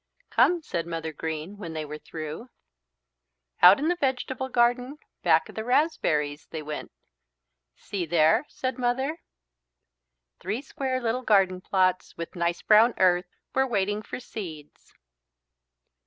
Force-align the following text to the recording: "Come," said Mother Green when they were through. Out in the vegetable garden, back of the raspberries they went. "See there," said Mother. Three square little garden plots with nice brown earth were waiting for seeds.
"Come," 0.31 0.63
said 0.63 0.87
Mother 0.87 1.13
Green 1.13 1.57
when 1.57 1.73
they 1.73 1.85
were 1.85 1.99
through. 1.99 2.49
Out 3.61 3.77
in 3.77 3.87
the 3.87 3.95
vegetable 3.95 4.49
garden, 4.49 4.97
back 5.21 5.47
of 5.47 5.53
the 5.53 5.63
raspberries 5.63 6.47
they 6.47 6.63
went. 6.63 6.91
"See 7.75 8.07
there," 8.07 8.45
said 8.49 8.79
Mother. 8.79 9.17
Three 10.39 10.63
square 10.63 10.99
little 10.99 11.21
garden 11.21 11.61
plots 11.61 12.17
with 12.17 12.35
nice 12.35 12.63
brown 12.63 12.95
earth 12.97 13.27
were 13.53 13.67
waiting 13.67 14.01
for 14.01 14.19
seeds. 14.19 14.91